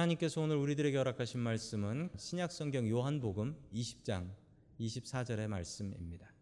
[0.00, 4.30] 하나님께서 오늘 우리들에게 허락하신 말씀은 신약 성경 요한복음 20장
[4.80, 6.32] 24절의 말씀입니다.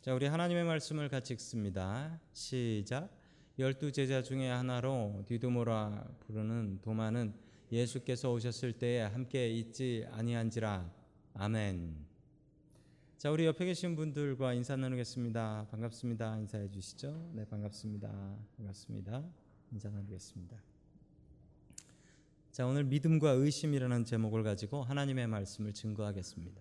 [0.00, 2.18] 자, 우리 하나님의 말씀을 같이 읽습니다.
[2.32, 3.10] 시작.
[3.58, 7.34] 열두 제자 중에 하나로 디두모라 부르는 도마는
[7.70, 10.90] 예수께서 오셨을 때에 함께 있지 아니한지라.
[11.34, 12.06] 아멘.
[13.18, 15.66] 자, 우리 옆에 계신 분들과 인사 나누겠습니다.
[15.70, 16.38] 반갑습니다.
[16.38, 17.32] 인사해 주시죠.
[17.34, 18.08] 네, 반갑습니다.
[18.56, 19.24] 반갑습니다.
[19.72, 20.69] 인사 나누겠습니다.
[22.60, 26.60] 자, 오늘 믿음과 의심이라는 제목을 가지고 하나님의 말씀을 증거하겠습니다.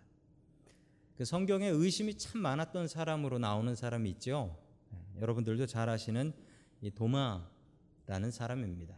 [1.18, 4.58] 그 성경에 의심이 참 많았던 사람으로 나오는 사람이 있죠.
[4.92, 6.32] 네, 여러분들도 잘 아시는
[6.80, 8.98] 이 도마라는 사람입니다.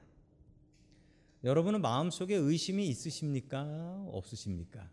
[1.43, 4.05] 여러분은 마음속에 의심이 있으십니까?
[4.11, 4.87] 없으십니까?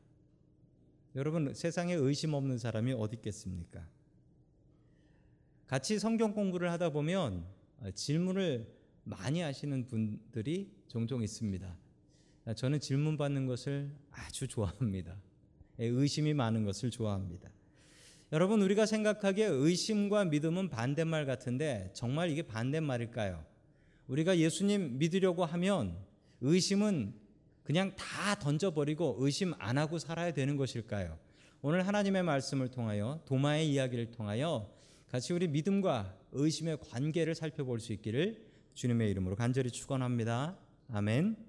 [1.15, 3.87] 여러분 세상에 의심 없는 사람이 어디 있겠습니까?
[5.67, 7.45] 같이 성경 공부를 하다 보면
[7.93, 8.67] 질문을
[9.05, 11.88] 많이 하시는 분들이 종종 있습니다.
[12.55, 15.17] 저는 질문 받는 것을 아주 좋아합니다.
[15.81, 17.51] 예, 의심이 많은 것을 좋아합니다.
[18.33, 23.45] 여러분 우리가 생각하기에 의심과 믿음은 반대말 같은데 정말 이게 반대말일까요?
[24.07, 25.97] 우리가 예수님 믿으려고 하면
[26.41, 27.15] 의심은
[27.63, 31.19] 그냥 다 던져버리고 의심 안 하고 살아야 되는 것일까요?
[31.61, 34.71] 오늘 하나님의 말씀을 통하여 도마의 이야기를 통하여
[35.09, 40.59] 같이 우리 믿음과 의심의 관계를 살펴볼 수 있기를 주님의 이름으로 간절히 축원합니다.
[40.93, 41.48] 아멘.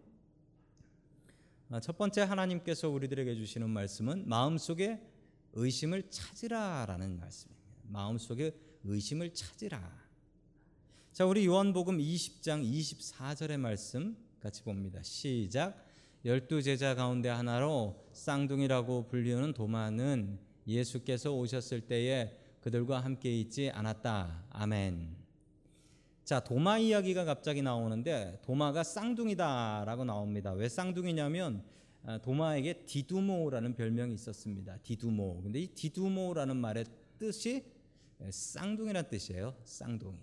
[1.71, 4.99] 아, 첫 번째 하나님께서 우리들에게 주시는 말씀은 마음속에
[5.53, 7.69] 의심을 찾으라라는 말씀입니다.
[7.83, 9.79] 마음속에 의심을 찾으라.
[11.13, 15.03] 자, 우리 요한복음 20장 24절의 말씀 같이 봅니다.
[15.03, 15.85] 시작.
[16.25, 24.45] 열두 제자 가운데 하나로 쌍둥이라고 불리는 도마는 예수께서 오셨을 때에 그들과 함께 있지 않았다.
[24.49, 25.18] 아멘.
[26.29, 30.51] 자, 도마 이야기가 갑자기 나오는데 도마가 쌍둥이다라고 나옵니다.
[30.51, 31.63] 왜 쌍둥이냐면
[32.03, 34.77] 아, 도마에게 디두모라는 별명이 있었습니다.
[34.83, 35.41] 디두모.
[35.41, 36.85] 근데 이 디두모라는 말의
[37.17, 37.65] 뜻이
[38.29, 39.55] 쌍둥이란 뜻이에요.
[39.63, 40.19] 쌍둥이.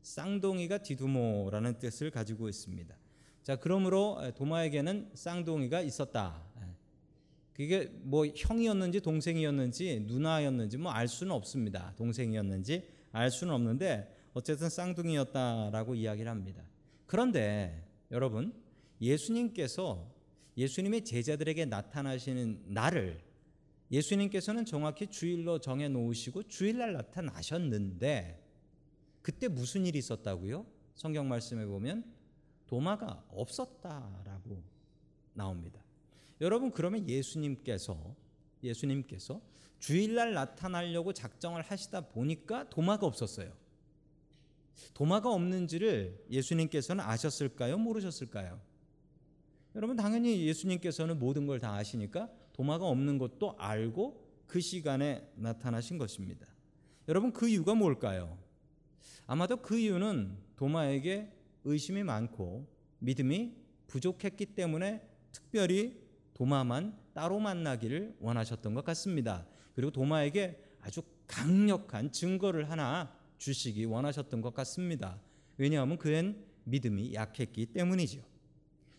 [0.00, 2.96] 쌍둥이가 디두모라는 뜻을 가지고 있습니다.
[3.42, 6.42] 자, 그러므로 도마에게는 쌍둥이가 있었다.
[7.52, 11.92] 그게 뭐 형이었는지 동생이었는지 누나였는지 뭐 알 수는 없습니다.
[11.98, 16.62] 동생이었는지 알 수는 없는데 어쨌든 쌍둥이였다라고 이야기를 합니다.
[17.06, 18.54] 그런데 여러분
[19.00, 20.08] 예수님께서
[20.56, 23.20] 예수님의 제자들에게 나타나시는 날을
[23.90, 28.40] 예수님께서는 정확히 주일로 정해 놓으시고 주일날 나타나셨는데
[29.22, 30.64] 그때 무슨 일이 있었다고요?
[30.94, 32.04] 성경 말씀에 보면
[32.68, 34.62] 도마가 없었다라고
[35.32, 35.82] 나옵니다.
[36.40, 38.14] 여러분 그러면 예수님께서
[38.62, 39.40] 예수님께서
[39.80, 43.52] 주일날 나타나려고 작정을 하시다 보니까 도마가 없었어요.
[44.94, 47.78] 도마가 없는지를 예수님께서는 아셨을까요?
[47.78, 48.60] 모르셨을까요?
[49.74, 56.46] 여러분 당연히 예수님께서는 모든 걸 다 아시니까 도마가 없는 것도 알고 그 시간에 나타나신 것입니다.
[57.06, 58.38] 여러분 그 이유가 뭘까요?
[59.26, 61.32] 아마도 그 이유는 도마에게
[61.64, 62.66] 의심이 많고
[62.98, 63.54] 믿음이
[63.86, 66.00] 부족했기 때문에 특별히
[66.34, 69.46] 도마만 따로 만나기를 원하셨던 것 같습니다.
[69.74, 75.20] 그리고 도마에게 아주 강력한 증거를 하나 주시기 원하셨던 것 같습니다.
[75.56, 78.22] 왜냐하면 그는 믿음이 약했기 때문이죠.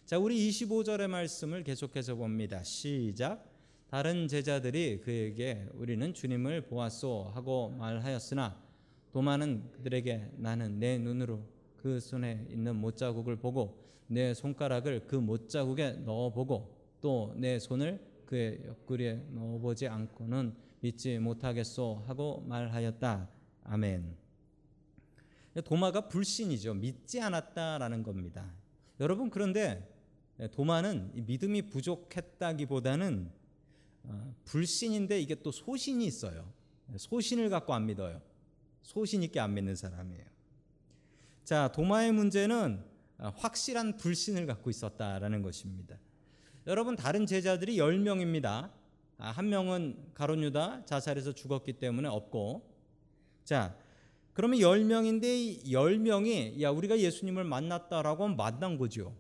[0.06, 2.64] 자, 우리 25절의 말씀을 계속해서 봅니다.
[2.64, 3.48] 시작.
[3.90, 8.60] 다른 제자들이 그에게 우리는 주님을 보았소 하고 말하였으나
[9.12, 11.44] 도마는 그들에게 나는 내 눈으로
[11.78, 19.26] 그 손에 있는 못자국을 보고 내 손가락을 그 못자국에 넣어보고 또 내 손을 그의 옆구리에
[19.32, 23.30] 넣어보지 않고는 믿지 못하겠소 하고 말하였다.
[23.64, 24.29] 아멘.
[25.66, 26.76] 도마가 불신이죠.
[26.76, 28.54] 믿지 않았다라는 겁니다.
[29.00, 29.88] 여러분 그런데
[30.52, 33.32] 도마는 믿음이 부족했다기보다는
[34.04, 36.52] 어, 불신인데 이게 또 소신이 있어요.
[36.98, 38.22] 소신을 갖고 안 믿어요.
[38.82, 40.25] 소신 있게 안 믿는 사람이에요.
[41.44, 42.84] 자, 도마의 문제는
[43.18, 45.98] 어, 확실한 불신을 갖고 있었다라는 것입니다.
[46.68, 48.72] 여러분 다른 제자들이 10명입니다.
[49.18, 52.69] 아, 한 명은 가론 유다 자살해서 죽었기 때문에 없고
[53.44, 53.75] 자,
[54.39, 59.13] 그러면 10명인데 10명이 야 우리가 예수님을 만났다라고 만난 거죠.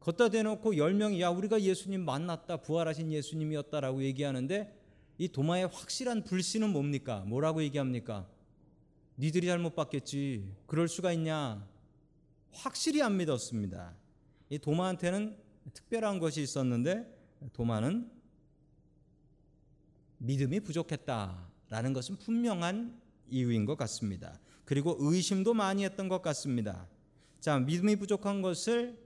[0.00, 4.78] 걷다 대놓고 10명이 야 우리가 예수님 만났다 부활하신 예수님이었다라고 얘기하는데
[5.16, 7.20] 이 도마의 확실한 불신은 뭡니까?
[7.20, 8.28] 뭐라고 얘기합니까?
[9.16, 10.52] 니들이 잘못 봤겠지.
[10.66, 11.66] 그럴 수가 있냐?
[12.52, 13.94] 확실히 안 믿었습니다.
[14.50, 15.38] 이 도마한테는
[15.72, 17.06] 특별한 것이 있었는데
[17.54, 18.10] 도마는
[20.18, 24.38] 믿음이 부족했다라는 것은 분명한 이유인 것 같습니다.
[24.64, 26.88] 그리고 의심도 많이 했던 것 같습니다.
[27.40, 28.98] 자, 믿음이 부족한 것을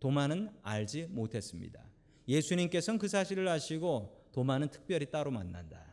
[0.00, 1.84] 도마는 알지 못했습니다.
[2.26, 5.84] 예수님께서는 그 사실을 아시고 도마는 특별히 따로 만난다.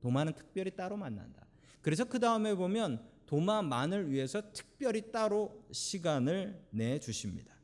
[0.00, 1.46] 도마는 특별히 따로 만난다.
[1.82, 7.54] 그래서 그 다음에 보면 도마만을 위해서 특별히 따로 시간을 내 주십니다.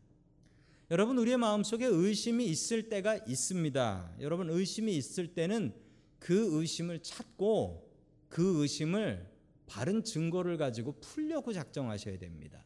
[0.90, 4.16] 여러분 우리의 마음속에 의심이 있을 때가 있습니다.
[4.20, 5.75] 여러분 의심이 있을 때는
[6.19, 7.90] 그 의심을 찾고
[8.34, 9.25] 그 의심을
[9.66, 12.64] 바른 증거를 가지고 풀려고 작정하셔야 됩니다.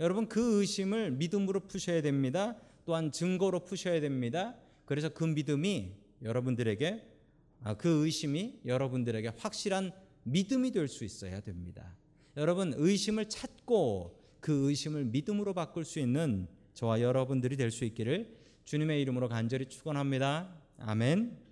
[0.00, 2.56] 여러분 그 의심을 믿음으로 푸셔야 됩니다.
[2.84, 4.56] 또한 증거로 푸셔야 됩니다.
[4.84, 7.00] 그래서 그 믿음이 여러분들에게
[7.62, 9.92] 아, 그 의심이 여러분들에게 확실한
[10.24, 11.96] 믿음이 될 수 있어야 됩니다.
[12.36, 19.00] 여러분 의심을 찾고 그 의심을 믿음으로 바꿀 수 있는 저와 여러분들이 될 수 있기를 주님의
[19.02, 20.60] 이름으로 간절히 축원합니다.
[20.78, 21.45] 아멘.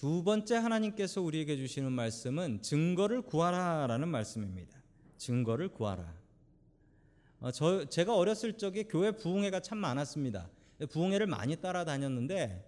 [0.00, 4.80] 두 번째 하나님께서 우리에게 주시는 말씀은 증거를 구하라라는 말씀입니다.
[5.18, 6.14] 증거를 구하라.
[7.40, 10.48] 어, 저 제가 어렸을 적에 교회 부흥회가 참 많았습니다.
[10.88, 12.66] 부흥회를 많이 따라다녔는데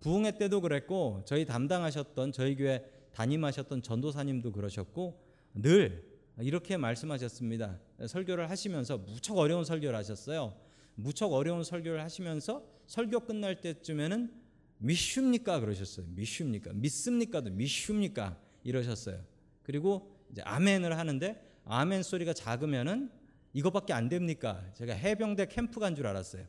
[0.00, 2.84] 부흥회 때도 그랬고 저희 담당하셨던 저희 교회
[3.14, 5.18] 담임하셨던 전도사님도 그러셨고
[5.54, 6.04] 늘
[6.40, 7.80] 이렇게 말씀하셨습니다.
[8.06, 10.54] 설교를 하시면서 무척 어려운 설교를 하셨어요.
[10.94, 14.45] 무척 어려운 설교를 하시면서 설교 끝날 때쯤에는
[14.78, 16.06] 미쉽니까 그러셨어요.
[16.10, 16.72] 미쉽니까?
[16.74, 19.22] 믿습니까도 미쉽니까 이러셨어요.
[19.62, 23.10] 그리고 이제 아멘을 하는데 아멘 소리가 작으면은
[23.52, 24.62] 이것밖에 안 됩니까?
[24.74, 26.44] 제가 해병대 캠프 간 줄 알았어요.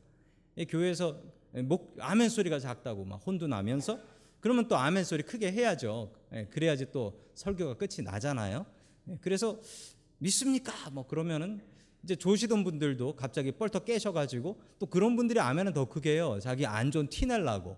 [0.67, 1.21] 교회에서
[1.63, 3.99] 목 아멘 소리가 작다고 막 혼도 나면서
[4.39, 6.11] 그러면 또 아멘 소리 크게 해야죠.
[6.51, 8.65] 그래야지 또 설교가 끝이 나잖아요.
[9.21, 9.59] 그래서
[10.19, 10.89] 믿습니까?
[10.91, 11.61] 뭐 그러면은
[12.03, 16.39] 이제 조시던 분들도 갑자기 뻘떡 깨셔가지고 또 그런 분들이 아멘은 더 크게 해요.
[16.41, 17.77] 자기 안 좋은 티 내려고.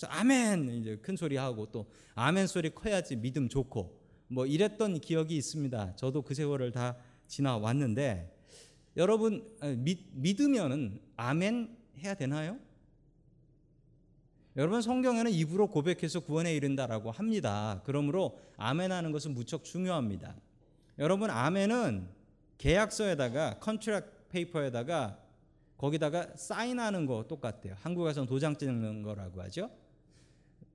[0.00, 5.36] 그래서 아멘 이제 큰 소리 하고 또 아멘 소리 커야지 믿음 좋고 뭐 이랬던 기억이
[5.36, 5.96] 있습니다.
[5.96, 8.34] 저도 그 세월을 다 지나왔는데
[8.96, 12.58] 여러분 믿, 믿으면은 아멘 해야 되나요?
[14.56, 17.82] 여러분 성경에는 입으로 고백해서 구원에 이른다라고 합니다.
[17.84, 20.34] 그러므로 아멘 하는 것은 무척 중요합니다.
[20.98, 22.08] 여러분 아멘은
[22.56, 25.18] 계약서에다가 contract paper에다가
[25.76, 27.74] 거기다가 사인하는 거 똑같아요.
[27.80, 29.70] 한국에서는 도장 찍는 거라고 하죠.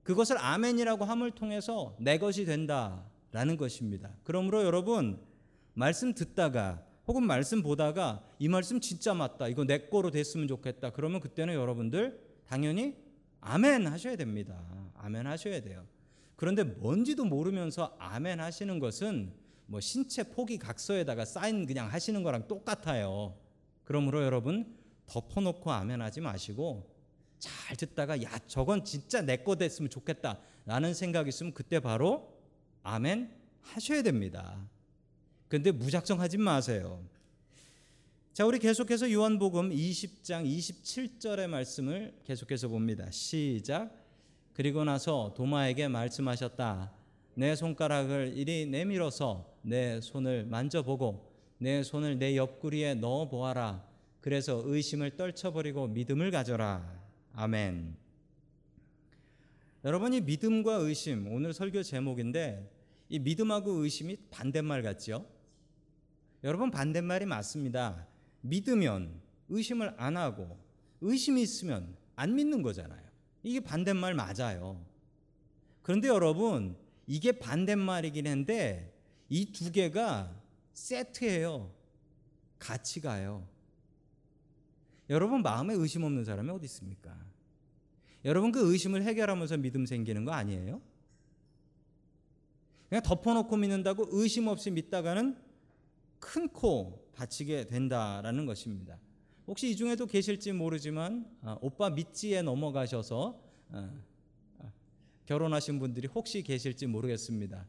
[0.06, 4.14] 그것을 아멘이라고 함을 통해서 내 것이 된다라는 것입니다.
[4.22, 5.18] 그러므로 여러분
[5.74, 9.48] 말씀 듣다가 혹은 말씀 보다가 이 말씀 진짜 맞다.
[9.48, 10.90] 이거 내 거로 됐으면 좋겠다.
[10.90, 12.94] 그러면 그때는 여러분들 당연히
[13.40, 14.64] 아멘 하셔야 됩니다.
[14.94, 15.84] 아멘 하셔야 돼요.
[16.36, 19.32] 그런데 뭔지도 모르면서 아멘 하시는 것은
[19.66, 23.36] 뭐 신체 포기 각서에다가 사인 그냥 하시는 거랑 똑같아요.
[23.82, 24.72] 그러므로 여러분
[25.06, 26.95] 덮어놓고 아멘 하지 마시고
[27.66, 32.32] 잘 듣다가 야 저건 진짜 내 거 됐으면 좋겠다 라는 생각이 있으면 그때 바로
[32.84, 33.30] 아멘
[33.62, 34.64] 하셔야 됩니다.
[35.48, 37.02] 근데 무작정 하지 마세요.
[38.32, 43.10] 자, 우리 계속해서 요한복음 20장 27절의 말씀을 계속해서 봅니다.
[43.10, 43.90] 시작.
[44.52, 46.92] 그리고 나서 도마에게 말씀하셨다.
[47.34, 53.84] 내 손가락을 이리 내밀어서 내 손을 만져보고 내 손을 내 옆구리에 넣어 보아라.
[54.20, 57.05] 그래서 의심을 떨쳐버리고 믿음을 가져라.
[57.36, 57.94] 아멘.
[59.84, 62.72] 여러분이 믿음과 의심 오늘 설교 제목인데
[63.10, 65.28] 이 믿음하고 의심이 반대말 같죠?
[66.42, 68.06] 여러분 반대말이 맞습니다.
[68.40, 70.58] 믿으면 의심을 안 하고
[71.02, 73.06] 의심이 있으면 안 믿는 거잖아요.
[73.42, 74.82] 이게 반대말 맞아요.
[75.82, 76.74] 그런데 여러분
[77.06, 78.94] 이게 반대말이긴 한데
[79.28, 80.34] 이 두 개가
[80.72, 81.70] 세트예요.
[82.58, 83.46] 같이 가요.
[85.10, 87.25] 여러분 마음에 의심 없는 사람이 어디 있습니까?
[88.26, 90.82] 여러분 그 의심을 해결하면서 믿음 생기는 거 아니에요?
[92.88, 95.36] 그냥 덮어놓고 믿는다고 의심 없이 믿다가는
[96.18, 98.98] 큰 코 다치게 된다라는 것입니다.
[99.46, 103.40] 혹시 이 중에도 계실지 모르지만 아, 오빠 믿지에 넘어가셔서
[103.70, 103.90] 아,
[104.58, 104.72] 아,
[105.24, 107.66] 결혼하신 분들이 혹시 계실지 모르겠습니다.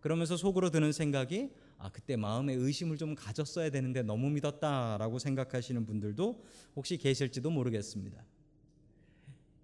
[0.00, 6.44] 그러면서 속으로 드는 생각이 아 그때 마음에 의심을 좀 가졌어야 되는데 너무 믿었다라고 생각하시는 분들도
[6.76, 8.24] 혹시 계실지도 모르겠습니다.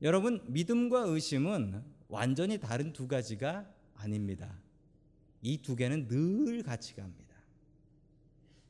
[0.02, 4.60] 여러분 믿음과 의심은 완전히 다른 두 가지가 아닙니다.
[5.42, 7.34] 이 두 개는 늘 같이 갑니다.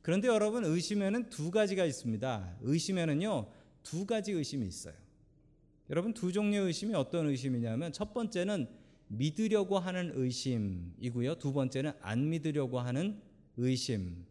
[0.02, 2.58] 그런데 여러분 의심에는 두 가지가 있습니다.
[2.60, 3.50] 의심에는요
[3.82, 4.94] 두 가지 의심이 있어요.
[5.90, 8.68] 여러분 두 종류의 의심이 어떤 의심이냐면 첫 번째는
[9.08, 11.36] 믿으려고 하는 의심이고요.
[11.36, 13.20] 두 번째는 안 믿으려고 하는
[13.56, 14.24] 의심.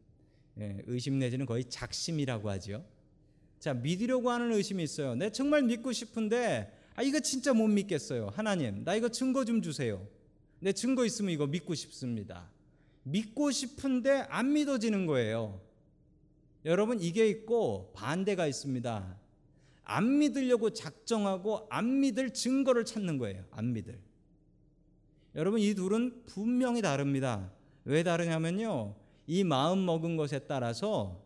[0.58, 2.86] 예, 의심 내지는 거의 작심이라고 하죠.
[3.60, 5.16] 자, 믿으려고 하는 의심이 있어요.
[5.16, 8.32] 내 정말 믿고 싶은데 아 이거 진짜 못 믿겠어요.
[8.34, 10.08] 하나님, 나 이거 증거 좀 주세요.
[10.60, 12.50] 내 증거 있으면 이거 믿고 싶습니다.
[13.04, 15.62] 믿고 싶은데 안 믿어지는 거예요.
[16.64, 19.18] 여러분 이게 있고 반대가 있습니다.
[19.84, 23.46] 안 믿으려고 작정하고 안 믿을 증거를 찾는 거예요.
[23.52, 24.00] 안 믿을.
[25.36, 27.52] 여러분 이 둘은 분명히 다릅니다.
[27.84, 28.96] 왜 다르냐면요.
[29.28, 31.24] 이 마음 먹은 것에 따라서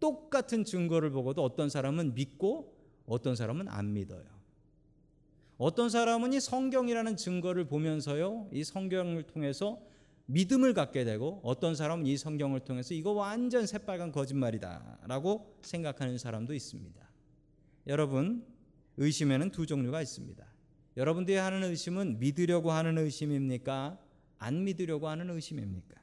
[0.00, 2.74] 똑같은 증거를 보고도 어떤 사람은 믿고
[3.06, 4.39] 어떤 사람은 안 믿어요.
[5.60, 8.48] 어떤 사람은 이 성경이라는 증거를 보면서요.
[8.50, 9.78] 이 성경을 통해서
[10.24, 17.06] 믿음을 갖게 되고 어떤 사람은 이 성경을 통해서 이거 완전 새빨간 거짓말이다라고 생각하는 사람도 있습니다.
[17.88, 18.42] 여러분
[18.96, 20.42] 의심에는 두 종류가 있습니다.
[20.96, 23.98] 여러분들이 하는 의심은 믿으려고 하는 의심입니까?
[24.38, 25.94] 안 믿으려고 하는 의심입니까?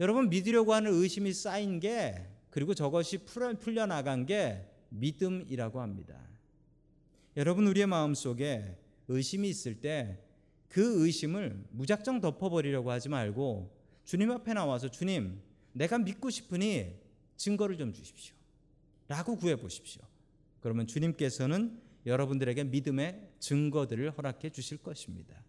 [0.00, 6.35] 여러분 믿으려고 하는 의심이 쌓인 게 그리고 저것이 풀려 나간 게 믿음이라고 합니다.
[7.36, 8.76] 여러분 우리의 마음 속에
[9.08, 10.26] 의심이 있을 때
[10.68, 13.74] 그 의심을 무작정 덮어버리려고 하지 말고
[14.04, 15.40] 주님 앞에 나와서 주님
[15.72, 16.94] 내가 믿고 싶으니
[17.36, 18.34] 증거를 좀 주십시오.
[19.08, 20.02] 라고 구해 보십시오.
[20.60, 25.42] 그러면 주님께서는 여러분들에게 믿음의 증거들을 허락해 주실 것입니다.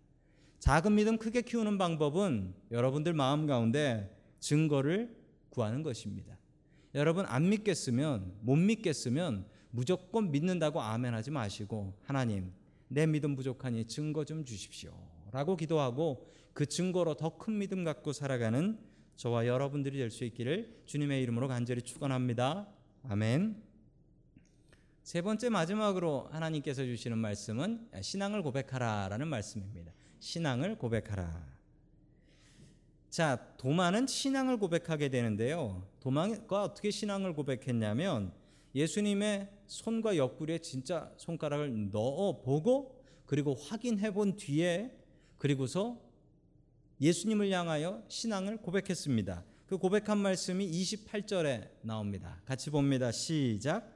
[0.60, 5.16] 작은 믿음 크게 키우는 방법은 여러분들 마음 가운데 증거를
[5.50, 6.38] 구하는 것입니다.
[6.96, 9.46] 여러분 안 믿겠으면 못 믿겠으면
[9.78, 12.52] 무조건 믿는다고 아멘 하지 마시고 하나님
[12.88, 14.92] 내 믿음 부족하니 증거 좀 주십시오
[15.32, 18.80] 라고 기도하고 그 증거로 더 큰 믿음 갖고 살아가는
[19.18, 22.68] 저와 여러분들이 될 수 있기를 주님의 이름으로 간절히 축원합니다.
[23.08, 23.62] 아멘.
[25.04, 29.92] 세 번째 마지막으로 하나님께서 주시는 말씀은 신앙을 고백하라라는 말씀입니다.
[30.20, 31.46] 신앙을 고백하라.
[33.12, 35.88] 자, 도마는 신앙을 고백하게 되는데요.
[36.00, 38.34] 도마가 어떻게 신앙을 고백했냐면
[38.74, 44.92] 예수님의 손과 옆구리에 진짜 손가락을 넣어 보고 그리고 확인해 본 뒤에
[45.38, 46.00] 그리고서
[47.00, 49.44] 예수님을 향하여 신앙을 고백했습니다.
[49.68, 52.42] 그 고백한 말씀이 28절에 나옵니다.
[52.46, 53.12] 같이 봅니다.
[53.12, 53.96] 시작.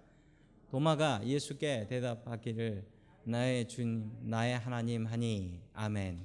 [0.70, 2.86] 도마가 예수께 대답하기를
[3.24, 6.20] 나의 주님, 나의 하나님 하니 아멘.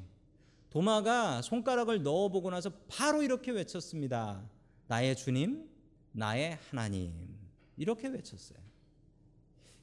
[0.71, 4.49] 도마가 손가락을 넣어보고 나서 바로 이렇게 외쳤습니다.
[4.89, 5.69] 나의 주님,
[6.13, 7.13] 나의 하나님.
[7.77, 8.66] 이렇게 외쳤어요.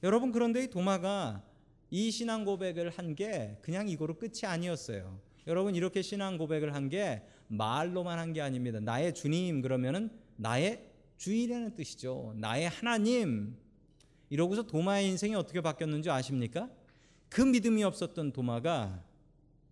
[0.03, 1.43] 여러분 그런데 이 도마가
[1.89, 5.19] 이 신앙 고백을 한 게 그냥 이거로 끝이 아니었어요.
[5.48, 8.79] 여러분 이렇게 신앙 고백을 한 게 말로만 한 게 아닙니다.
[8.79, 12.33] 나의 주님 그러면은 나의 주인이라는 뜻이죠.
[12.38, 13.55] 나의 하나님.
[14.29, 16.69] 이러고서 도마의 인생이 어떻게 바뀌었는지 아십니까?
[17.29, 19.03] 그 믿음이 없었던 도마가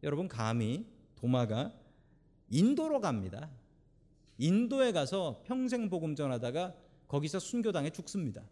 [0.03, 0.85] 여러분 감히
[1.15, 1.73] 도마가
[2.49, 3.49] 인도로 갑니다.
[4.37, 6.75] 인도에 가서 평생 복음 전하다가
[7.07, 8.43] 거기서 순교당해 죽습니다.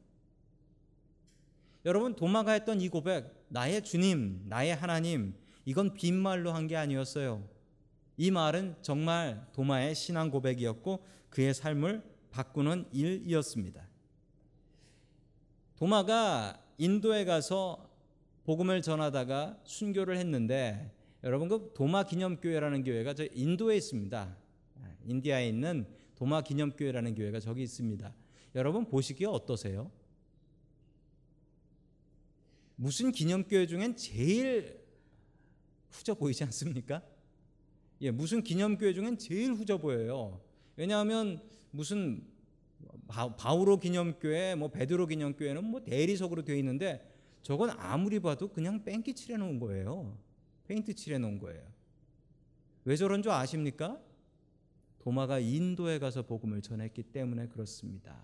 [1.89, 5.33] 여러분 도마가 했던 이 고백 나의 주님, 나의 하나님
[5.65, 7.43] 이건 빈말로 한 게 아니었어요.
[8.15, 13.87] 이 말은 정말 도마의 신앙 고백이었고 그의 삶을 바꾸는 일이었습니다.
[15.77, 17.89] 도마가 인도에 가서
[18.43, 20.91] 복음을 전하다가 순교를 했는데
[21.23, 24.37] 여러분 그 도마 기념교회라는 교회가 저 인도에 있습니다.
[25.07, 28.13] 인디아에 있는 도마 기념교회라는 교회가 저기 있습니다.
[28.53, 29.89] 여러분 보시기에 어떠세요?
[32.79, 34.79] 무슨 기념교회 중엔 제일
[35.89, 37.03] 후져 보이지 않습니까?
[37.99, 40.39] 예, 무슨 기념교회 중엔 제일 후져 보여요.
[40.77, 42.25] 왜냐하면 무슨
[43.37, 47.05] 바우로 기념교회, 뭐 베드로 기념교회는 뭐 대리석으로 되어 있는데
[47.41, 50.17] 저건 아무리 봐도 그냥 뺑기 칠해 놓은 거예요.
[50.65, 51.61] 페인트 칠해 놓은 거예요.
[52.85, 54.01] 왜 저런 줄 아십니까?
[54.99, 58.17] 도마가 인도에 가서 복음을 전했기 때문에 그렇습니다.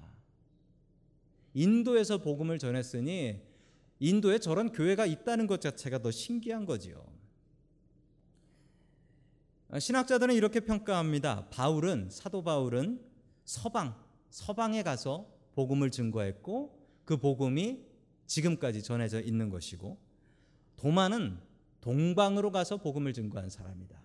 [1.53, 3.54] 인도에서 복음을 전했으니
[3.99, 7.05] 인도에 저런 교회가 있다는 것 자체가 더 신기한 거지요.
[9.77, 11.49] 신학자들은 이렇게 평가합니다.
[11.49, 13.01] 바울은 사도 바울은
[13.45, 13.95] 서방
[14.29, 17.85] 서방에 가서 복음을 증거했고 그 복음이
[18.25, 19.97] 지금까지 전해져 있는 것이고
[20.77, 21.39] 도마는
[21.81, 23.95] 동방으로 가서 복음을 증거한 사람이다.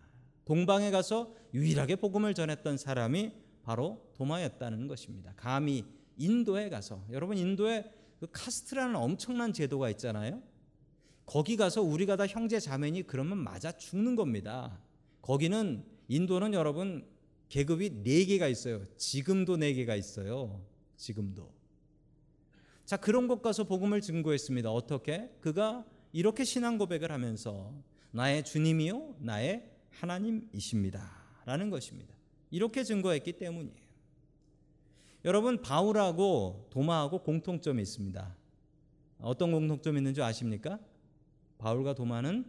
[0.45, 3.33] 동방에 가서 유일하게 복음을 전했던 사람이
[3.63, 5.33] 바로 도마였다는 것입니다.
[5.37, 5.85] 감히
[6.17, 7.91] 인도에 가서 여러분 인도에
[8.21, 10.43] 그 카스트라는 엄청난 제도가 있잖아요.
[11.25, 14.79] 거기 가서 우리가 다 형제 자매니 그러면 맞아 죽는 겁니다.
[15.23, 17.09] 거기는 인도는 여러분
[17.49, 18.85] 계급이 네 개가 있어요.
[18.97, 20.65] 지금도 네 개가 있어요.
[20.97, 21.51] 지금도.
[22.85, 24.71] 자 그런 곳 가서 복음을 증거했습니다.
[24.71, 25.31] 어떻게?
[25.41, 27.73] 그가 이렇게 신앙 고백을 하면서
[28.11, 31.11] 나의 주님이요 나의 하나님이십니다
[31.47, 32.15] 라는 것입니다.
[32.51, 33.90] 이렇게 증거했기 때문이에요.
[35.25, 38.37] 여러분 바울하고 도마하고 공통점이 있습니다.
[39.21, 40.79] 어떤 공통점이 있는지 아십니까?
[41.59, 42.45] 바울과 도마는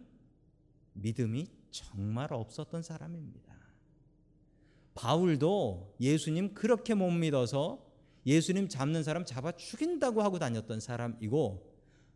[0.93, 3.51] 믿음이 정말 없었던 사람입니다.
[4.93, 7.85] 바울도 예수님 그렇게 못 믿어서
[8.25, 11.71] 예수님 잡는 사람 잡아 죽인다고 하고 다녔던 사람이고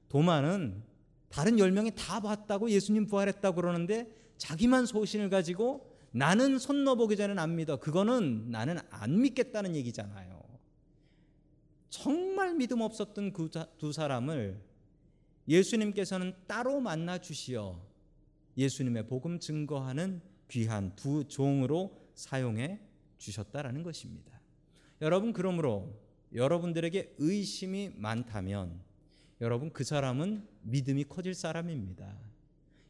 [0.09, 0.83] 도마는
[1.29, 7.39] 다른 열 명이 다 봤다고 예수님 부활했다고 그러는데 자기만 소신을 가지고 나는 손 넣어보기 전엔
[7.39, 7.77] 안 믿어.
[7.77, 10.44] 그거는 나는 안 믿겠다는 얘기잖아요.
[11.95, 14.59] 정말 믿음 없었던 그 두 사람을
[15.47, 17.81] 예수님께서는 따로 만나 주시어
[18.57, 22.81] 예수님의 복음 증거하는 귀한 두 종으로 사용해
[23.17, 24.41] 주셨다라는 것입니다.
[25.01, 25.97] 여러분 그러므로
[26.33, 28.81] 여러분들에게 의심이 많다면
[29.39, 32.13] 여러분 그 사람은 믿음이 커질 사람입니다.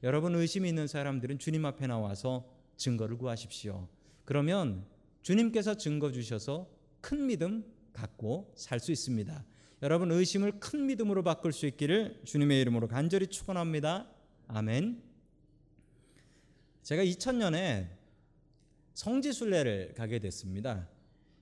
[0.01, 3.87] 여러분 의심이 있는 사람들은 주님 앞에 나와서 증거를 구하십시오.
[4.23, 4.83] 그러면
[5.21, 6.67] 주님께서 증거 주셔서
[7.01, 9.45] 큰 믿음 갖고 살 수 있습니다.
[9.81, 14.07] 여러분 의심을 큰 믿음으로 바꿀 수 있기를 주님의 이름으로 간절히 축원합니다.
[14.47, 15.01] 아멘.
[16.83, 17.89] 제가 2000년에
[18.93, 20.87] 성지 순례를 가게 됐습니다.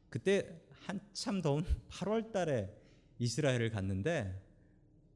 [0.09, 2.69] 그때 한참 더운 8월 달에
[3.19, 4.41] 이스라엘을 갔는데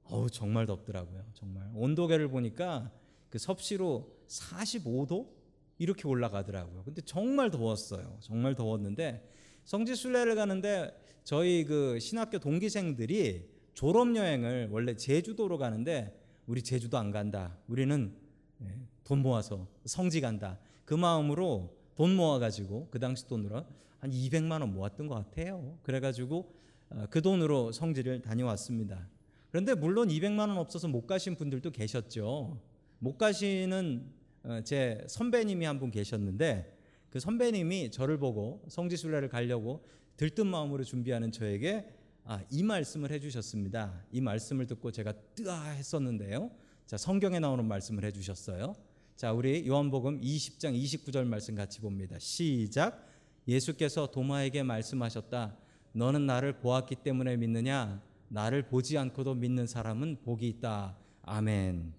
[0.04, 1.24] 어우 정말 덥더라고요.
[1.34, 2.92] 정말 온도계를 보니까
[3.30, 5.30] 그 섭씨로 45도
[5.78, 6.84] 이렇게 올라가더라고요.
[6.84, 8.18] 근데 정말 더웠어요.
[8.22, 9.37] 정말 더웠는데
[9.68, 17.58] 성지순례를 가는데 저희 그 신학교 동기생들이 졸업 여행을 원래 제주도로 가는데 우리 제주도 안 간다.
[17.68, 18.16] 우리는
[18.64, 20.58] 예, 돈 모아서 성지 간다.
[20.86, 23.66] 그 마음으로 돈 모아가지고 그 당시 돈으로
[24.00, 25.78] 한 200만 원 모았던 것 같아요.
[25.84, 26.54] 그래가지고
[26.90, 29.10] 어, 그 돈으로 성지를 다녀왔습니다.
[29.52, 32.58] 그런데 물론 200만 원 없어서 못 가신 분들도 계셨죠.
[33.00, 36.77] 못 가시는 어, 제 선배님이 한 분 계셨는데
[37.10, 39.86] 그 선배님이 저를 보고 성지순례를 가려고
[40.18, 41.88] 들뜬 마음으로 준비하는 저에게
[42.24, 44.06] 아, 이 말씀을 해주셨습니다.
[44.12, 46.52] 이 말씀을 듣고 제가 뜨아 했었는데요.
[46.86, 48.76] 자 성경에 나오는 말씀을 해주셨어요.
[49.16, 52.20] 자 우리 요한복음 20장 29절 말씀 같이 봅니다.
[52.20, 53.08] 시작.
[53.48, 55.58] 예수께서 도마에게 말씀하셨다.
[55.94, 58.02] 너는 나를 보았기 때문에 믿느냐?
[58.28, 60.98] 나를 보지 않고도 믿는 사람은 복이 있다.
[61.24, 61.94] 아멘.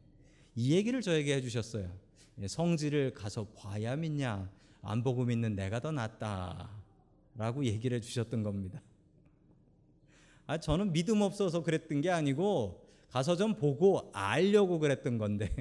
[0.55, 1.91] 이 얘기를 저에게 해주셨어요.
[2.41, 4.51] 예, 성지를 가서 봐야 믿냐?
[4.83, 6.71] 안 보고 믿는 내가 더 낫다.
[7.37, 8.83] 라고 얘기를 해주셨던 겁니다.
[10.47, 15.55] 아, 저는 믿음 없어서 그랬던 게 아니고 가서 좀 보고 알려고 그랬던 건데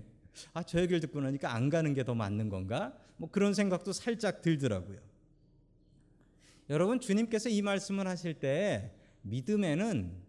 [0.54, 2.98] 아, 저 얘기를 듣고 나니까 안 가는 게 더 맞는 건가?
[3.18, 5.00] 뭐 그런 생각도 살짝 들더라고요.
[6.70, 10.27] 여러분 주님께서 이 말씀을 하실 때 믿음에는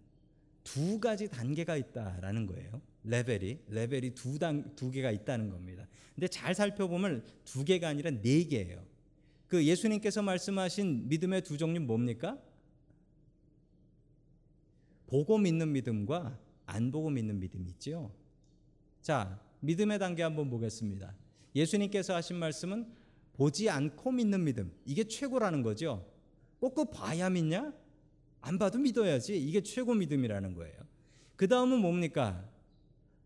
[0.73, 2.81] 두 가지 단계가 있다라는 거예요.
[3.05, 5.87] 레벨이 레벨이 두 단 두 개가 있다는 겁니다.
[6.15, 8.85] 근데 잘 살펴보면 두 개가 아니라 네 개예요.
[9.47, 12.39] 그 예수님께서 말씀하신 믿음의 두 종류 뭡니까?
[15.07, 18.13] 보고 믿는 믿음과 안 보고 믿는 믿음이 있죠.
[19.01, 21.15] 자, 믿음의 단계 한번 보겠습니다.
[21.55, 22.87] 예수님께서 하신 말씀은
[23.33, 24.71] 보지 않고 믿는 믿음.
[24.85, 26.07] 이게 최고라는 거죠.
[26.61, 27.73] 꼭그 봐야 믿냐?
[28.41, 29.37] 안 봐도 믿어야지.
[29.39, 30.75] 이게 최고 믿음이라는 거예요.
[31.37, 32.45] 그 다음은 뭡니까?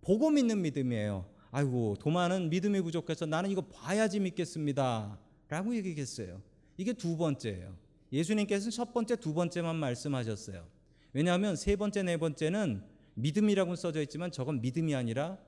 [0.00, 1.26] 보고 믿는 믿음이에요.
[1.50, 5.18] 아이고, 도마는 믿음이 부족해서 나는 이거 봐야지 믿겠습니다.
[5.48, 6.40] 라고 얘기했어요.
[6.76, 7.76] 이게 두 번째예요.
[8.12, 10.66] 예수님께서는 첫 번째, 두 번째만 말씀하셨어요.
[11.12, 12.82] 왜냐하면 세 번째, 네 번째는
[13.14, 15.38] 믿음이라고 써져 있지만 저건 믿음이 아니라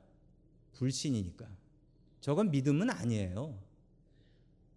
[0.72, 1.48] 불신이니까.
[2.20, 3.58] 저건 믿음은 아니에요.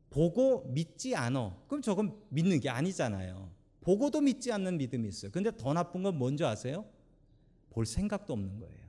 [0.10, 1.62] 보고 믿지 않어.
[1.68, 3.50] 그럼 저건 믿는 게 아니잖아요.
[3.88, 5.32] 보고도 믿지 않는 믿음이 있어요.
[5.32, 6.84] 근데 더 나쁜 건 뭔지 아세요?
[7.70, 8.86] 볼 생각도 없는 거예요.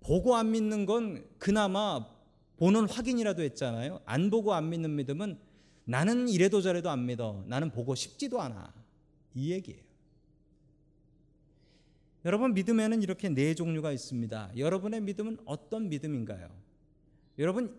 [0.00, 2.04] 보고 안 믿는 건 그나마
[2.56, 4.00] 보는 확인이라도 했잖아요.
[4.04, 5.38] 안 보고 안 믿는 믿음은
[5.84, 7.44] 나는 이래도 저래도 안 믿어.
[7.46, 8.74] 나는 보고 싶지도 않아.
[9.36, 9.84] 이 얘기예요.
[12.24, 14.54] 여러분 믿음에는 이렇게 네 종류가 있습니다.
[14.56, 16.50] 여러분의 믿음은 어떤 믿음인가요?
[17.38, 17.78] 여러분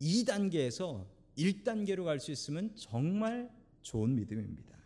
[0.00, 1.04] 2단계에서
[1.36, 3.50] 1단계로 갈 수 있으면 정말
[3.82, 4.81] 좋은 믿음입니다.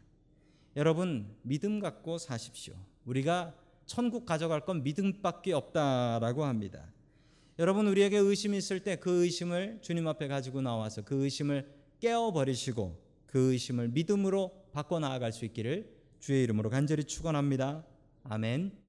[0.77, 2.75] 여러분 믿음 갖고 사십시오.
[3.07, 3.55] 우리가
[3.87, 6.93] 천국 가져갈 건 믿음밖에 없다라고 합니다.
[7.59, 11.67] 여러분 우리에게 의심이 있을 때 그 의심을 주님 앞에 가지고 나와서 그 의심을
[12.01, 17.85] 깨어 버리시고 그 의심을 믿음으로 바꿔 나아갈 수 있기를 주의 이름으로 간절히 축원합니다.
[18.25, 18.86] 아멘.